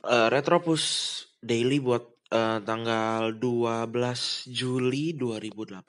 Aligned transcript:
uh, 0.00 0.28
Retropus 0.32 0.84
Daily 1.42 1.82
buat 1.82 2.04
uh, 2.32 2.64
tanggal 2.64 3.36
12 3.36 4.48
Juli 4.48 5.12
2018 5.18 5.84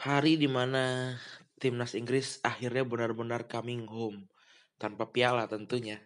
hari 0.00 0.32
di 0.40 0.48
mana 0.48 1.14
timnas 1.60 1.92
Inggris 1.92 2.40
akhirnya 2.40 2.88
benar-benar 2.88 3.44
coming 3.46 3.84
home 3.86 4.26
tanpa 4.80 5.12
piala 5.12 5.44
tentunya. 5.44 6.00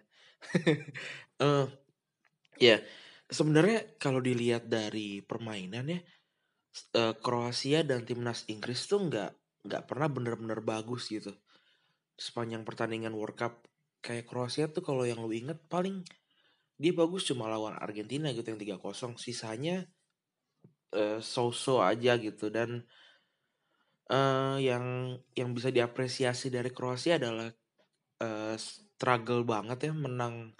uh, 1.40 1.64
ya, 2.58 2.76
yeah. 2.76 2.78
sebenarnya 3.30 3.96
kalau 4.02 4.18
dilihat 4.18 4.66
dari 4.66 5.22
permainan 5.22 5.94
ya 5.94 6.00
uh, 6.98 7.14
Kroasia 7.18 7.86
dan 7.86 8.02
timnas 8.02 8.44
Inggris 8.50 8.84
tuh 8.90 9.06
nggak 9.06 9.30
nggak 9.64 9.82
pernah 9.88 10.08
benar-benar 10.10 10.60
bagus 10.60 11.08
gitu 11.08 11.32
sepanjang 12.14 12.62
pertandingan 12.62 13.14
World 13.14 13.38
Cup 13.38 13.64
kayak 14.04 14.28
Kroasia 14.28 14.68
tuh 14.68 14.84
kalau 14.84 15.08
yang 15.08 15.24
lu 15.24 15.32
inget 15.32 15.56
paling 15.72 16.04
dia 16.76 16.92
bagus 16.92 17.24
cuma 17.24 17.48
lawan 17.48 17.72
Argentina 17.80 18.28
gitu 18.28 18.52
yang 18.52 18.60
3-0 18.60 19.16
sisanya 19.16 19.88
uh, 20.92 21.24
so-so 21.24 21.80
aja 21.80 22.20
gitu 22.20 22.52
dan 22.52 22.84
uh, 24.12 24.60
yang 24.60 25.16
yang 25.32 25.56
bisa 25.56 25.72
diapresiasi 25.72 26.52
dari 26.52 26.68
Kroasia 26.68 27.16
adalah 27.16 27.48
uh, 28.20 28.54
struggle 28.60 29.48
banget 29.48 29.88
ya 29.88 29.92
menang 29.96 30.52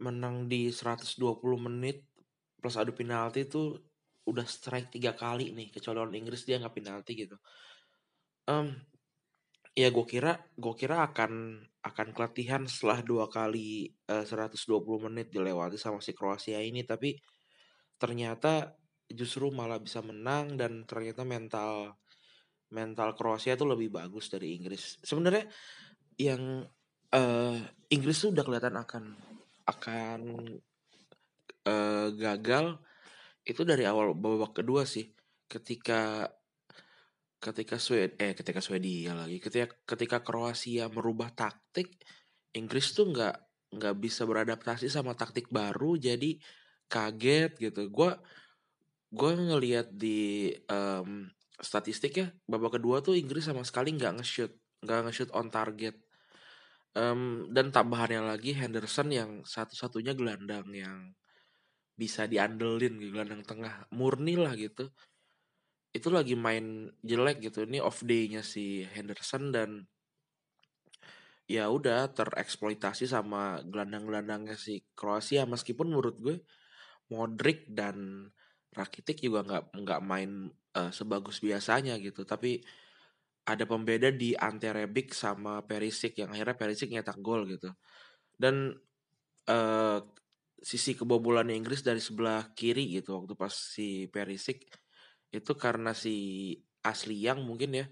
menang 0.00 0.48
di 0.48 0.72
120 0.72 1.20
menit 1.60 2.08
plus 2.58 2.78
adu 2.80 2.96
penalti 2.96 3.44
itu 3.44 3.76
udah 4.22 4.46
strike 4.46 4.94
tiga 4.94 5.12
kali 5.18 5.50
nih 5.50 5.74
kecuali 5.74 5.98
lawan 5.98 6.14
Inggris 6.14 6.46
dia 6.46 6.58
nggak 6.62 6.74
penalti 6.74 7.12
gitu. 7.26 7.36
Um, 8.46 8.74
ya 9.72 9.88
gue 9.88 10.04
kira 10.04 10.36
gue 10.52 10.74
kira 10.76 11.08
akan 11.08 11.64
akan 11.82 12.08
kelatihan 12.14 12.62
setelah 12.68 13.02
dua 13.02 13.26
kali 13.26 13.90
eh, 14.06 14.22
uh, 14.22 14.24
120 14.24 15.06
menit 15.10 15.34
dilewati 15.34 15.74
sama 15.74 15.98
si 15.98 16.14
Kroasia 16.14 16.62
ini. 16.62 16.86
Tapi 16.86 17.18
ternyata 17.98 18.78
justru 19.10 19.50
malah 19.50 19.82
bisa 19.82 19.98
menang 20.00 20.54
dan 20.54 20.86
ternyata 20.86 21.26
mental 21.26 21.98
mental 22.72 23.12
Kroasia 23.18 23.58
tuh 23.58 23.74
lebih 23.74 23.90
bagus 23.92 24.30
dari 24.30 24.54
Inggris. 24.56 25.02
Sebenarnya 25.02 25.44
yang 26.16 26.64
uh, 27.12 27.58
Inggris 27.90 28.16
tuh 28.22 28.30
udah 28.32 28.44
kelihatan 28.46 28.76
akan 28.78 29.04
akan 29.66 30.20
uh, 31.66 32.08
gagal 32.14 32.78
itu 33.42 33.62
dari 33.66 33.84
awal 33.84 34.14
babak 34.14 34.62
kedua 34.62 34.86
sih. 34.86 35.10
Ketika 35.50 36.30
ketika 37.42 37.74
Swedia 37.82 38.14
eh 38.22 38.38
ketika 38.38 38.62
Swedia 38.62 39.18
lagi 39.18 39.42
ketika 39.42 39.74
ketika 39.82 40.22
Kroasia 40.22 40.86
merubah 40.86 41.34
taktik 41.34 41.98
Inggris 42.54 42.94
tuh 42.94 43.10
nggak 43.10 43.34
nggak 43.72 43.96
bisa 43.98 44.22
beradaptasi 44.28 44.86
sama 44.86 45.16
taktik 45.16 45.48
baru 45.48 45.96
jadi 45.96 46.36
kaget 46.92 47.56
gitu. 47.56 47.88
Gue 47.88 48.12
gue 49.12 49.32
ngelihat 49.32 49.92
di 49.92 50.52
um, 50.68 51.28
statistik 51.56 52.12
ya 52.20 52.28
babak 52.44 52.78
kedua 52.80 53.00
tuh 53.00 53.16
Inggris 53.16 53.48
sama 53.48 53.64
sekali 53.64 53.96
nggak 53.96 54.20
nge-shoot 54.20 54.52
nggak 54.84 55.00
nge-shoot 55.08 55.30
on 55.32 55.48
target. 55.48 55.96
Um, 56.92 57.48
dan 57.48 57.72
tambahannya 57.72 58.28
lagi 58.28 58.52
Henderson 58.52 59.08
yang 59.08 59.30
satu-satunya 59.48 60.12
gelandang 60.12 60.68
yang 60.76 61.16
bisa 61.96 62.28
diandelin 62.28 63.00
gelandang 63.00 63.40
tengah 63.48 63.88
murni 63.96 64.36
lah 64.36 64.52
gitu 64.52 64.92
itu 65.92 66.08
lagi 66.08 66.32
main 66.32 66.88
jelek 67.04 67.52
gitu. 67.52 67.68
Ini 67.68 67.84
off 67.84 68.00
day-nya 68.00 68.40
si 68.40 68.84
Henderson 68.88 69.52
dan 69.52 69.70
ya 71.44 71.68
udah 71.68 72.08
tereksploitasi 72.16 73.04
sama 73.04 73.60
gelandang-gelandangnya 73.68 74.56
si 74.56 74.80
Kroasia. 74.96 75.44
Meskipun 75.44 75.92
menurut 75.92 76.16
gue 76.16 76.36
Modric 77.12 77.68
dan 77.68 78.28
Rakitic 78.72 79.20
juga 79.20 79.44
nggak 79.44 79.64
nggak 79.84 80.00
main 80.00 80.48
uh, 80.80 80.88
sebagus 80.88 81.44
biasanya 81.44 82.00
gitu. 82.00 82.24
Tapi 82.24 82.64
ada 83.44 83.68
pembeda 83.68 84.08
di 84.08 84.32
Ante 84.32 84.72
Rebic 84.72 85.12
sama 85.12 85.60
Perisic 85.68 86.16
yang 86.16 86.32
akhirnya 86.32 86.56
Perisic 86.56 86.88
nyetak 86.88 87.20
gol 87.20 87.44
gitu. 87.44 87.68
Dan 88.32 88.72
uh, 89.52 89.98
sisi 90.62 90.96
kebobolan 90.96 91.52
Inggris 91.52 91.84
dari 91.84 92.00
sebelah 92.00 92.54
kiri 92.54 92.96
gitu 92.96 93.18
waktu 93.18 93.34
pas 93.34 93.50
si 93.50 94.06
Perisic 94.08 94.70
itu 95.32 95.52
karena 95.56 95.96
si 95.96 96.54
asli 96.84 97.24
yang 97.24 97.40
mungkin 97.42 97.82
ya 97.82 97.86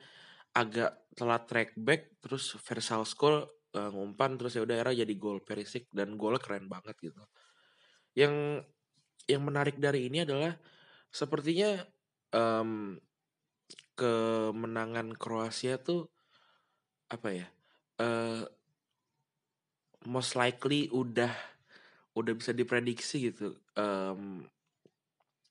agak 0.52 1.08
telat 1.16 1.48
track 1.48 1.70
back 1.78 2.20
terus 2.20 2.54
Versal 2.60 3.08
Skull 3.08 3.48
uh, 3.74 3.90
ngumpan 3.90 4.36
terus 4.36 4.58
ya 4.58 4.62
udah 4.62 4.76
era 4.76 4.92
jadi 4.92 5.10
gol 5.16 5.42
Perisik 5.42 5.88
dan 5.90 6.20
golnya 6.20 6.42
keren 6.42 6.68
banget 6.68 6.94
gitu. 7.00 7.22
Yang 8.14 8.66
yang 9.30 9.42
menarik 9.46 9.78
dari 9.78 10.10
ini 10.10 10.26
adalah 10.26 10.58
sepertinya 11.10 11.80
um, 12.34 12.98
kemenangan 13.94 15.14
Kroasia 15.14 15.78
tuh 15.78 16.10
apa 17.10 17.28
ya? 17.30 17.46
Uh, 18.00 18.44
most 20.08 20.34
likely 20.34 20.88
udah 20.88 21.30
udah 22.16 22.32
bisa 22.34 22.50
diprediksi 22.50 23.30
gitu 23.30 23.54
um, 23.76 24.42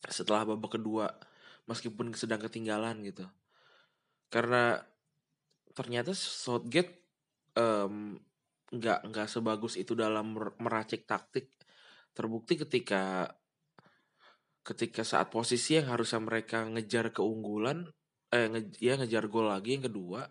setelah 0.10 0.44
babak 0.44 0.82
kedua 0.82 1.08
meskipun 1.70 2.12
sedang 2.18 2.42
ketinggalan 2.42 3.06
gitu. 3.06 3.30
Karena 4.34 4.82
ternyata 5.78 6.18
Southgate 6.18 6.98
nggak 8.74 9.00
um, 9.06 9.10
nggak 9.10 9.30
sebagus 9.30 9.78
itu 9.78 9.94
dalam 9.94 10.34
meracik 10.58 11.06
taktik. 11.06 11.54
Terbukti 12.18 12.58
ketika 12.58 13.30
ketika 14.66 15.06
saat 15.06 15.30
posisi 15.30 15.78
yang 15.78 15.94
harusnya 15.94 16.20
mereka 16.20 16.66
ngejar 16.68 17.14
keunggulan 17.14 17.90
eh 18.30 18.46
nge, 18.46 18.78
ya 18.78 18.94
ngejar 19.02 19.26
gol 19.26 19.50
lagi 19.50 19.80
yang 19.80 19.90
kedua 19.90 20.30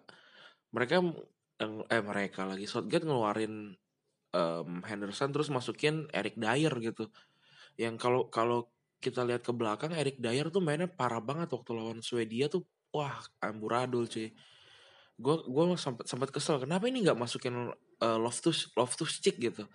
mereka 0.70 1.02
eh 1.90 2.02
mereka 2.04 2.46
lagi 2.46 2.70
Southgate 2.70 3.02
ngeluarin 3.02 3.74
um, 4.32 4.70
Henderson 4.84 5.32
terus 5.34 5.50
masukin 5.50 6.06
Eric 6.14 6.38
Dyer 6.38 6.72
gitu. 6.78 7.10
Yang 7.78 7.94
kalau 7.98 8.22
kalau 8.30 8.60
kita 8.98 9.22
lihat 9.22 9.46
ke 9.46 9.54
belakang 9.54 9.94
Eric 9.94 10.18
Dyer 10.18 10.50
tuh 10.50 10.58
mainnya 10.58 10.90
parah 10.90 11.22
banget 11.22 11.54
waktu 11.54 11.70
lawan 11.74 12.02
Swedia 12.02 12.50
tuh. 12.50 12.66
Wah 12.90 13.14
amburadul 13.38 14.10
cuy. 14.10 14.34
Gue 15.18 15.36
gue 15.46 15.64
sempat 15.78 16.06
sempat 16.06 16.30
kesel 16.34 16.62
kenapa 16.62 16.86
ini 16.90 17.02
nggak 17.06 17.18
masukin 17.18 17.70
uh, 18.02 18.18
Loftus 18.18 18.70
Loftus 18.74 19.22
Cheek 19.22 19.38
gitu? 19.38 19.66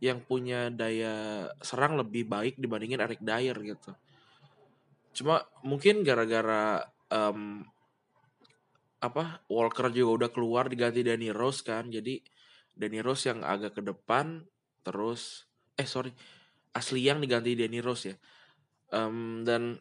Yang 0.00 0.24
punya 0.24 0.72
daya 0.72 1.48
serang 1.60 2.00
lebih 2.00 2.24
baik 2.28 2.56
dibandingin 2.56 3.04
Eric 3.04 3.20
Dyer 3.20 3.56
gitu. 3.60 3.92
Cuma 5.12 5.44
mungkin 5.60 6.00
gara-gara 6.00 6.84
um, 7.12 7.64
apa 9.00 9.44
Walker 9.48 9.88
juga 9.92 10.24
udah 10.24 10.30
keluar 10.32 10.68
diganti 10.68 11.04
Danny 11.04 11.32
Rose 11.32 11.60
kan. 11.60 11.92
Jadi 11.92 12.20
Danny 12.72 13.04
Rose 13.04 13.28
yang 13.28 13.44
agak 13.44 13.76
ke 13.76 13.82
depan 13.84 14.40
terus 14.80 15.44
eh 15.76 15.84
sorry 15.84 16.12
asli 16.72 17.04
yang 17.04 17.20
diganti 17.20 17.52
Danny 17.52 17.84
Rose 17.84 18.08
ya 18.08 18.16
um, 18.94 19.42
dan 19.46 19.78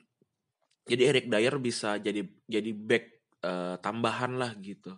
jadi 0.90 1.14
Eric 1.14 1.26
Dyer 1.30 1.56
bisa 1.62 2.02
jadi 2.02 2.26
jadi 2.50 2.72
back 2.74 3.06
uh, 3.46 3.76
tambahan 3.78 4.38
lah 4.42 4.58
gitu. 4.58 4.98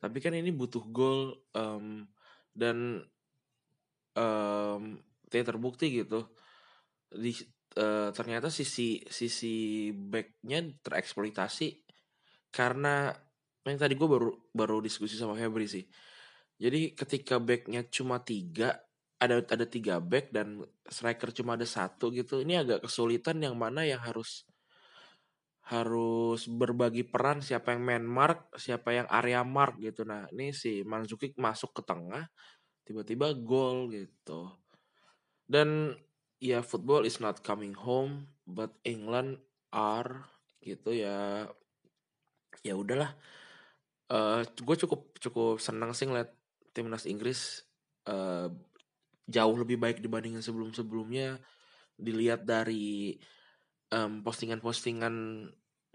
Tapi 0.00 0.18
kan 0.20 0.32
ini 0.32 0.52
butuh 0.52 0.84
gol 0.88 1.36
um, 1.52 2.08
dan 2.56 3.04
um, 4.16 4.82
terbukti 5.28 6.04
gitu. 6.04 6.32
Di 7.12 7.36
uh, 7.76 8.10
ternyata 8.16 8.48
sisi 8.48 9.04
sisi 9.04 9.90
backnya 9.92 10.64
tereksploitasi 10.80 11.68
karena 12.48 13.12
yang 13.66 13.76
tadi 13.76 13.98
gue 13.98 14.08
baru 14.08 14.30
baru 14.54 14.78
diskusi 14.80 15.18
sama 15.18 15.36
Febri 15.36 15.68
sih. 15.68 15.84
Jadi 16.56 16.96
ketika 16.96 17.36
backnya 17.36 17.84
cuma 17.92 18.24
tiga 18.24 18.80
ada 19.16 19.40
ada 19.40 19.64
tiga 19.64 19.96
back 19.96 20.28
dan 20.28 20.60
striker 20.84 21.32
cuma 21.32 21.56
ada 21.56 21.64
satu 21.64 22.12
gitu. 22.12 22.44
Ini 22.44 22.64
agak 22.64 22.84
kesulitan 22.84 23.40
yang 23.40 23.56
mana 23.56 23.84
yang 23.88 24.00
harus 24.00 24.44
harus 25.66 26.46
berbagi 26.46 27.02
peran 27.02 27.42
siapa 27.42 27.74
yang 27.74 27.82
main 27.82 28.06
mark 28.06 28.54
siapa 28.54 28.94
yang 28.94 29.08
area 29.10 29.42
mark 29.42 29.80
gitu. 29.82 30.06
Nah 30.06 30.30
ini 30.30 30.54
si 30.54 30.86
Manzukic 30.86 31.34
masuk 31.40 31.74
ke 31.74 31.82
tengah 31.82 32.30
tiba-tiba 32.86 33.34
gol 33.34 33.90
gitu. 33.90 34.52
Dan 35.48 35.96
ya 36.38 36.60
football 36.62 37.08
is 37.08 37.18
not 37.18 37.42
coming 37.42 37.74
home 37.74 38.30
but 38.46 38.78
England 38.86 39.42
are 39.74 40.28
gitu 40.62 40.94
ya. 40.94 41.50
Ya 42.62 42.74
udahlah. 42.78 43.16
Uh, 44.06 44.46
eh, 44.46 44.62
gue 44.62 44.76
cukup 44.86 45.18
cukup 45.18 45.58
senang 45.58 45.90
sih 45.90 46.06
ngeliat 46.06 46.30
timnas 46.70 47.10
Inggris 47.10 47.66
uh, 48.06 48.46
jauh 49.26 49.56
lebih 49.58 49.76
baik 49.76 49.98
dibandingin 49.98 50.42
sebelum-sebelumnya. 50.42 51.42
Dilihat 51.98 52.46
dari 52.46 53.18
um, 53.90 54.22
postingan-postingan 54.22 55.14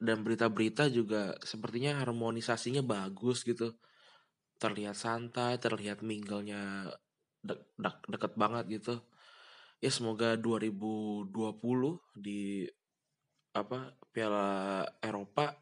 dan 0.01 0.17
berita-berita 0.25 0.89
juga 0.89 1.37
sepertinya 1.45 2.01
harmonisasinya 2.01 2.83
bagus 2.83 3.47
gitu. 3.47 3.77
Terlihat 4.61 4.97
santai 4.97 5.57
terlihat 5.57 6.05
minglenya 6.05 6.91
de 7.41 7.57
de 7.57 7.89
deket 8.09 8.33
banget 8.37 8.81
gitu. 8.81 9.01
Ya 9.81 9.89
semoga 9.89 10.37
2020 10.37 11.33
di 12.13 12.69
apa 13.51 13.97
Piala 14.13 14.85
Eropa 15.01 15.57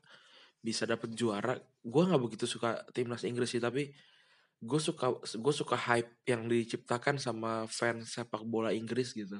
bisa 0.60 0.84
dapet 0.84 1.16
juara. 1.16 1.56
Gue 1.80 2.04
nggak 2.04 2.22
begitu 2.22 2.46
suka 2.46 2.84
timnas 2.92 3.24
Inggris 3.24 3.56
sih 3.56 3.64
tapi 3.64 3.88
gue 4.60 4.80
suka 4.80 5.16
gue 5.24 5.54
suka 5.56 5.76
hype 5.80 6.12
yang 6.28 6.52
diciptakan 6.52 7.16
sama 7.16 7.64
fans 7.72 8.12
sepak 8.12 8.44
bola 8.44 8.76
Inggris 8.76 9.16
gitu. 9.16 9.40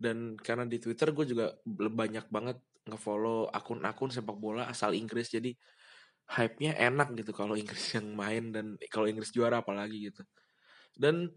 Dan 0.00 0.36
karena 0.40 0.64
di 0.68 0.80
Twitter 0.80 1.12
gue 1.12 1.24
juga 1.28 1.56
banyak 1.68 2.28
banget 2.32 2.58
ngefollow 2.88 3.50
akun-akun 3.52 4.12
sepak 4.12 4.36
bola 4.38 4.68
asal 4.70 4.94
Inggris 4.94 5.28
jadi 5.32 5.52
hype-nya 6.26 6.74
enak 6.74 7.14
gitu 7.18 7.30
kalau 7.30 7.54
Inggris 7.54 7.94
yang 7.94 8.14
main 8.14 8.50
dan 8.50 8.66
kalau 8.90 9.06
Inggris 9.06 9.30
juara 9.30 9.60
apalagi 9.60 10.10
gitu. 10.10 10.22
Dan 10.96 11.30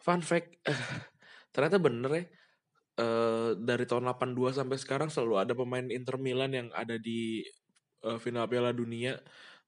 fun 0.00 0.22
fact 0.24 0.56
ternyata 1.52 1.76
bener 1.82 2.10
ya 2.12 2.24
uh, 3.02 3.50
dari 3.58 3.84
tahun 3.84 4.10
82 4.10 4.58
sampai 4.58 4.76
sekarang 4.78 5.08
selalu 5.12 5.34
ada 5.42 5.52
pemain 5.54 5.86
Inter 5.90 6.16
Milan 6.16 6.52
yang 6.54 6.68
ada 6.74 6.96
di 6.98 7.44
uh, 8.06 8.18
final 8.18 8.46
Piala 8.50 8.74
Dunia 8.74 9.18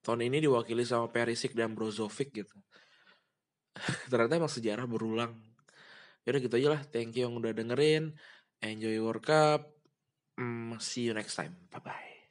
tahun 0.00 0.26
ini 0.26 0.48
diwakili 0.48 0.82
sama 0.86 1.12
Perisic 1.12 1.52
dan 1.52 1.76
Brozovic 1.76 2.32
gitu 2.32 2.56
ternyata 4.10 4.36
emang 4.36 4.52
sejarah 4.52 4.84
berulang. 4.86 5.32
Yaudah 6.24 6.40
gitu 6.40 6.54
aja 6.60 6.68
lah 6.76 6.82
thank 6.88 7.16
you 7.16 7.24
yang 7.28 7.34
udah 7.36 7.52
dengerin. 7.52 8.12
Enjoy 8.60 8.96
World 9.00 9.24
Cup. 9.24 9.72
Mm, 10.36 10.76
see 10.80 11.08
you 11.08 11.14
next 11.16 11.36
time. 11.36 11.56
Bye 11.72 11.80
bye 11.80 12.09